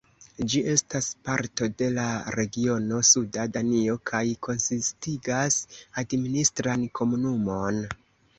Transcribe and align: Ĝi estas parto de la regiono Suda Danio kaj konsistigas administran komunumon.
Ĝi 0.51 0.61
estas 0.69 1.09
parto 1.27 1.67
de 1.81 1.89
la 1.97 2.05
regiono 2.35 3.01
Suda 3.09 3.45
Danio 3.59 3.99
kaj 4.13 4.23
konsistigas 4.49 5.59
administran 6.05 6.89
komunumon. 7.03 7.81